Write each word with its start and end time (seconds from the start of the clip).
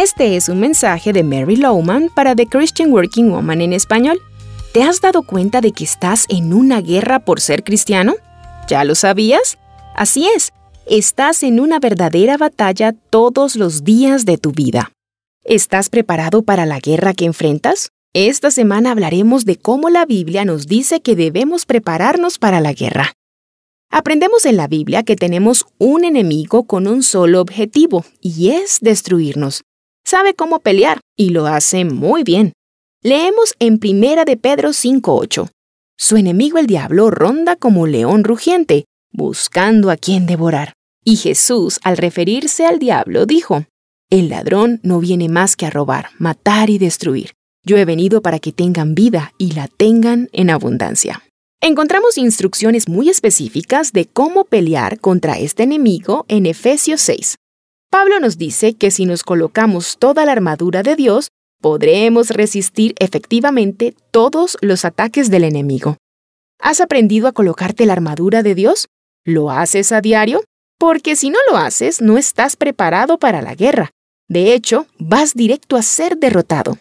Este 0.00 0.36
es 0.36 0.48
un 0.48 0.60
mensaje 0.60 1.12
de 1.12 1.24
Mary 1.24 1.56
Lowman 1.56 2.08
para 2.14 2.36
The 2.36 2.46
Christian 2.46 2.92
Working 2.92 3.32
Woman 3.32 3.60
en 3.60 3.72
español. 3.72 4.20
¿Te 4.72 4.84
has 4.84 5.00
dado 5.00 5.24
cuenta 5.24 5.60
de 5.60 5.72
que 5.72 5.82
estás 5.82 6.26
en 6.28 6.52
una 6.52 6.80
guerra 6.80 7.24
por 7.24 7.40
ser 7.40 7.64
cristiano? 7.64 8.14
¿Ya 8.68 8.84
lo 8.84 8.94
sabías? 8.94 9.58
Así 9.96 10.28
es, 10.36 10.52
estás 10.86 11.42
en 11.42 11.58
una 11.58 11.80
verdadera 11.80 12.36
batalla 12.36 12.92
todos 12.92 13.56
los 13.56 13.82
días 13.82 14.24
de 14.24 14.38
tu 14.38 14.52
vida. 14.52 14.92
¿Estás 15.42 15.88
preparado 15.88 16.42
para 16.42 16.64
la 16.64 16.78
guerra 16.78 17.12
que 17.12 17.24
enfrentas? 17.24 17.88
Esta 18.14 18.52
semana 18.52 18.92
hablaremos 18.92 19.46
de 19.46 19.56
cómo 19.56 19.90
la 19.90 20.06
Biblia 20.06 20.44
nos 20.44 20.68
dice 20.68 21.00
que 21.00 21.16
debemos 21.16 21.66
prepararnos 21.66 22.38
para 22.38 22.60
la 22.60 22.72
guerra. 22.72 23.14
Aprendemos 23.90 24.44
en 24.44 24.58
la 24.58 24.68
Biblia 24.68 25.02
que 25.02 25.16
tenemos 25.16 25.66
un 25.78 26.04
enemigo 26.04 26.68
con 26.68 26.86
un 26.86 27.02
solo 27.02 27.40
objetivo, 27.40 28.04
y 28.20 28.50
es 28.50 28.78
destruirnos. 28.80 29.64
Sabe 30.10 30.32
cómo 30.32 30.60
pelear, 30.60 31.00
y 31.18 31.28
lo 31.28 31.46
hace 31.46 31.84
muy 31.84 32.22
bien. 32.22 32.54
Leemos 33.02 33.54
en 33.58 33.78
Primera 33.78 34.24
de 34.24 34.38
Pedro 34.38 34.70
5.8. 34.70 35.50
Su 35.98 36.16
enemigo 36.16 36.56
el 36.56 36.66
diablo 36.66 37.10
ronda 37.10 37.56
como 37.56 37.86
león 37.86 38.24
rugiente, 38.24 38.86
buscando 39.12 39.90
a 39.90 39.98
quien 39.98 40.24
devorar. 40.24 40.72
Y 41.04 41.16
Jesús, 41.16 41.78
al 41.82 41.98
referirse 41.98 42.64
al 42.64 42.78
diablo, 42.78 43.26
dijo, 43.26 43.66
El 44.08 44.30
ladrón 44.30 44.80
no 44.82 44.98
viene 44.98 45.28
más 45.28 45.56
que 45.56 45.66
a 45.66 45.70
robar, 45.70 46.08
matar 46.18 46.70
y 46.70 46.78
destruir. 46.78 47.32
Yo 47.62 47.76
he 47.76 47.84
venido 47.84 48.22
para 48.22 48.38
que 48.38 48.52
tengan 48.52 48.94
vida 48.94 49.34
y 49.36 49.52
la 49.52 49.68
tengan 49.68 50.30
en 50.32 50.48
abundancia. 50.48 51.22
Encontramos 51.60 52.16
instrucciones 52.16 52.88
muy 52.88 53.10
específicas 53.10 53.92
de 53.92 54.06
cómo 54.06 54.44
pelear 54.44 55.00
contra 55.00 55.38
este 55.38 55.64
enemigo 55.64 56.24
en 56.28 56.46
Efesios 56.46 57.02
6. 57.02 57.36
Pablo 57.90 58.20
nos 58.20 58.36
dice 58.36 58.74
que 58.74 58.90
si 58.90 59.06
nos 59.06 59.22
colocamos 59.22 59.96
toda 59.98 60.26
la 60.26 60.32
armadura 60.32 60.82
de 60.82 60.94
Dios, 60.94 61.30
podremos 61.58 62.28
resistir 62.28 62.94
efectivamente 62.98 63.94
todos 64.10 64.58
los 64.60 64.84
ataques 64.84 65.30
del 65.30 65.44
enemigo. 65.44 65.96
¿Has 66.60 66.82
aprendido 66.82 67.28
a 67.28 67.32
colocarte 67.32 67.86
la 67.86 67.94
armadura 67.94 68.42
de 68.42 68.54
Dios? 68.54 68.88
¿Lo 69.24 69.50
haces 69.50 69.90
a 69.92 70.02
diario? 70.02 70.44
Porque 70.78 71.16
si 71.16 71.30
no 71.30 71.38
lo 71.50 71.56
haces, 71.56 72.02
no 72.02 72.18
estás 72.18 72.56
preparado 72.56 73.18
para 73.18 73.40
la 73.40 73.54
guerra. 73.54 73.90
De 74.28 74.52
hecho, 74.52 74.86
vas 74.98 75.32
directo 75.32 75.76
a 75.76 75.82
ser 75.82 76.18
derrotado. 76.18 76.76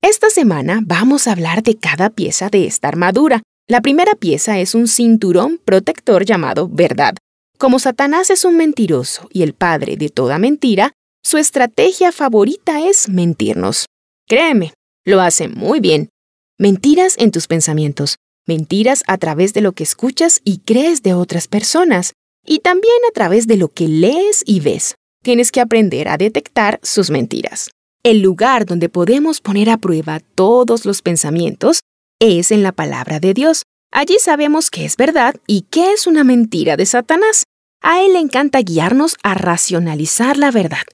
Esta 0.00 0.30
semana 0.30 0.80
vamos 0.82 1.26
a 1.26 1.32
hablar 1.32 1.62
de 1.62 1.76
cada 1.76 2.08
pieza 2.08 2.48
de 2.48 2.66
esta 2.66 2.88
armadura. 2.88 3.42
La 3.68 3.82
primera 3.82 4.14
pieza 4.14 4.58
es 4.60 4.74
un 4.74 4.88
cinturón 4.88 5.60
protector 5.62 6.24
llamado 6.24 6.68
verdad. 6.68 7.17
Como 7.58 7.80
Satanás 7.80 8.30
es 8.30 8.44
un 8.44 8.56
mentiroso 8.56 9.28
y 9.32 9.42
el 9.42 9.52
padre 9.52 9.96
de 9.96 10.10
toda 10.10 10.38
mentira, 10.38 10.92
su 11.24 11.38
estrategia 11.38 12.12
favorita 12.12 12.86
es 12.86 13.08
mentirnos. 13.08 13.86
Créeme, 14.28 14.74
lo 15.04 15.20
hace 15.20 15.48
muy 15.48 15.80
bien. 15.80 16.08
Mentiras 16.56 17.16
en 17.18 17.32
tus 17.32 17.48
pensamientos, 17.48 18.14
mentiras 18.46 19.02
a 19.08 19.18
través 19.18 19.54
de 19.54 19.60
lo 19.60 19.72
que 19.72 19.82
escuchas 19.82 20.40
y 20.44 20.58
crees 20.58 21.02
de 21.02 21.14
otras 21.14 21.48
personas, 21.48 22.12
y 22.46 22.60
también 22.60 22.94
a 23.08 23.12
través 23.12 23.48
de 23.48 23.56
lo 23.56 23.66
que 23.68 23.88
lees 23.88 24.44
y 24.46 24.60
ves. 24.60 24.94
Tienes 25.24 25.50
que 25.50 25.60
aprender 25.60 26.08
a 26.08 26.16
detectar 26.16 26.78
sus 26.84 27.10
mentiras. 27.10 27.70
El 28.04 28.20
lugar 28.20 28.66
donde 28.66 28.88
podemos 28.88 29.40
poner 29.40 29.68
a 29.68 29.78
prueba 29.78 30.20
todos 30.36 30.84
los 30.84 31.02
pensamientos 31.02 31.80
es 32.20 32.52
en 32.52 32.62
la 32.62 32.70
palabra 32.70 33.18
de 33.18 33.34
Dios. 33.34 33.64
Allí 33.90 34.16
sabemos 34.20 34.70
qué 34.70 34.84
es 34.84 34.96
verdad 34.96 35.34
y 35.48 35.62
qué 35.62 35.92
es 35.92 36.06
una 36.06 36.22
mentira 36.22 36.76
de 36.76 36.86
Satanás. 36.86 37.47
A 37.80 38.02
él 38.02 38.14
le 38.14 38.18
encanta 38.18 38.60
guiarnos 38.60 39.16
a 39.22 39.34
racionalizar 39.34 40.36
la 40.36 40.50
verdad. 40.50 40.86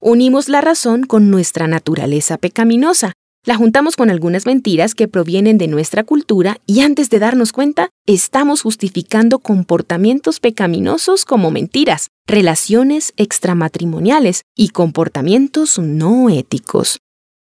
Unimos 0.00 0.48
la 0.48 0.60
razón 0.60 1.04
con 1.04 1.30
nuestra 1.30 1.66
naturaleza 1.66 2.36
pecaminosa, 2.36 3.12
la 3.46 3.54
juntamos 3.54 3.94
con 3.94 4.10
algunas 4.10 4.44
mentiras 4.44 4.96
que 4.96 5.06
provienen 5.06 5.56
de 5.56 5.68
nuestra 5.68 6.02
cultura 6.02 6.58
y 6.66 6.80
antes 6.80 7.10
de 7.10 7.20
darnos 7.20 7.52
cuenta, 7.52 7.90
estamos 8.04 8.60
justificando 8.60 9.38
comportamientos 9.38 10.40
pecaminosos 10.40 11.24
como 11.24 11.52
mentiras, 11.52 12.08
relaciones 12.26 13.14
extramatrimoniales 13.16 14.42
y 14.56 14.70
comportamientos 14.70 15.78
no 15.78 16.28
éticos. 16.28 16.98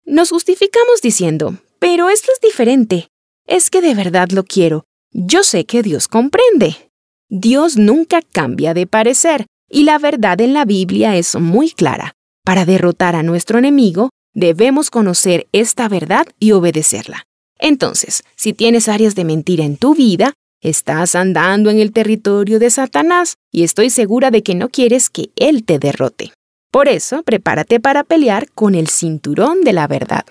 Nos 0.05 0.29
justificamos 0.29 1.01
diciendo, 1.01 1.57
pero 1.79 2.09
esto 2.09 2.31
es 2.31 2.39
diferente. 2.41 3.07
Es 3.47 3.71
que 3.71 3.81
de 3.81 3.95
verdad 3.95 4.29
lo 4.29 4.43
quiero. 4.43 4.83
Yo 5.11 5.41
sé 5.41 5.65
que 5.65 5.81
Dios 5.81 6.07
comprende. 6.07 6.86
Dios 7.29 7.77
nunca 7.77 8.21
cambia 8.21 8.73
de 8.73 8.87
parecer, 8.87 9.45
y 9.69 9.83
la 9.83 9.97
verdad 9.99 10.39
en 10.41 10.53
la 10.53 10.65
Biblia 10.65 11.15
es 11.15 11.35
muy 11.35 11.71
clara. 11.71 12.13
Para 12.45 12.65
derrotar 12.65 13.15
a 13.15 13.23
nuestro 13.23 13.59
enemigo, 13.59 14.09
Debemos 14.37 14.91
conocer 14.91 15.47
esta 15.51 15.89
verdad 15.89 16.27
y 16.39 16.51
obedecerla. 16.51 17.23
Entonces, 17.57 18.21
si 18.35 18.53
tienes 18.53 18.87
áreas 18.87 19.15
de 19.15 19.25
mentira 19.25 19.65
en 19.65 19.77
tu 19.77 19.95
vida, 19.95 20.33
estás 20.61 21.15
andando 21.15 21.71
en 21.71 21.79
el 21.79 21.91
territorio 21.91 22.59
de 22.59 22.69
Satanás 22.69 23.37
y 23.51 23.63
estoy 23.63 23.89
segura 23.89 24.29
de 24.29 24.43
que 24.43 24.53
no 24.53 24.69
quieres 24.69 25.09
que 25.09 25.31
él 25.37 25.63
te 25.63 25.79
derrote. 25.79 26.33
Por 26.71 26.87
eso, 26.87 27.23
prepárate 27.23 27.79
para 27.79 28.03
pelear 28.03 28.47
con 28.51 28.75
el 28.75 28.89
cinturón 28.89 29.61
de 29.61 29.73
la 29.73 29.87
verdad. 29.87 30.25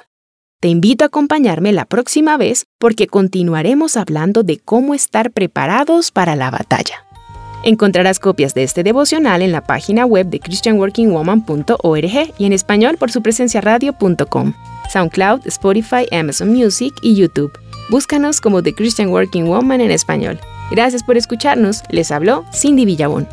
Te 0.59 0.69
invito 0.69 1.05
a 1.05 1.09
acompañarme 1.09 1.71
la 1.73 1.85
próxima 1.85 2.39
vez 2.39 2.67
porque 2.79 3.07
continuaremos 3.07 3.99
hablando 3.99 4.43
de 4.43 4.59
cómo 4.59 4.95
estar 4.95 5.31
preparados 5.31 6.11
para 6.11 6.35
la 6.35 6.51
batalla. 6.51 7.05
Encontrarás 7.63 8.19
copias 8.19 8.55
de 8.55 8.63
este 8.63 8.83
devocional 8.83 9.43
en 9.43 9.53
la 9.53 9.67
página 9.67 10.07
web 10.07 10.29
de 10.29 10.41
christianworkingwoman.org 10.41 12.35
y 12.39 12.45
en 12.47 12.53
español 12.55 12.97
por 12.97 13.11
su 13.11 13.21
presencia 13.23 13.61
radio.com, 13.61 14.55
SoundCloud, 14.91 15.47
Spotify, 15.47 16.07
Amazon 16.11 16.49
Music 16.49 16.95
y 17.03 17.17
YouTube. 17.17 17.53
Búscanos 17.91 18.41
como 18.41 18.63
The 18.63 18.73
Christian 18.73 19.11
Working 19.11 19.49
Woman 19.49 19.83
en 19.83 19.91
español. 19.91 20.41
Gracias 20.71 21.03
por 21.03 21.19
escucharnos. 21.19 21.83
Les 21.91 22.11
habló 22.11 22.47
Cindy 22.55 22.87
Villabón. 22.87 23.29